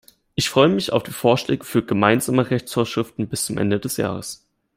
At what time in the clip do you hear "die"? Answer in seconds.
1.03-1.11